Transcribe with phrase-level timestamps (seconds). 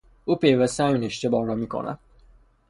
[0.25, 1.99] او پیوسته همین اشتباه را میکند.